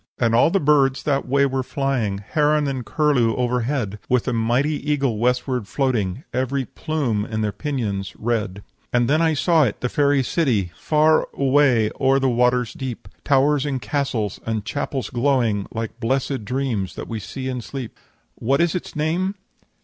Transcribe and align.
"'And 0.17 0.33
all 0.33 0.49
the 0.49 0.59
birds 0.59 1.03
that 1.03 1.27
way 1.27 1.45
were 1.45 1.61
flying, 1.61 2.17
Heron 2.27 2.67
and 2.67 2.83
curlew 2.83 3.35
overhead, 3.35 3.99
With 4.09 4.27
a 4.27 4.33
mighty 4.33 4.91
eagle 4.91 5.19
westward 5.19 5.67
floating, 5.67 6.23
Every 6.33 6.65
plume 6.65 7.23
in 7.23 7.41
their 7.41 7.51
pinions 7.51 8.15
red. 8.17 8.63
"'And 8.91 9.07
then 9.07 9.21
I 9.21 9.35
saw 9.35 9.63
it, 9.63 9.79
the 9.81 9.89
fairy 9.89 10.23
city, 10.23 10.71
Far 10.75 11.27
away 11.37 11.91
o'er 11.99 12.17
the 12.17 12.29
waters 12.29 12.73
deep; 12.73 13.09
Towers 13.23 13.63
and 13.63 13.79
castles 13.79 14.39
and 14.43 14.65
chapels 14.65 15.11
glowing 15.11 15.67
Like 15.71 15.99
blesséd 15.99 16.45
dreams 16.45 16.95
that 16.95 17.07
we 17.07 17.19
see 17.19 17.47
in 17.47 17.61
sleep. 17.61 17.95
"'What 18.33 18.59
is 18.59 18.73
its 18.73 18.95
name?' 18.95 19.35